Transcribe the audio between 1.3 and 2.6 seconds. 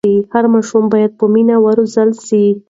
مینه وروزل سي.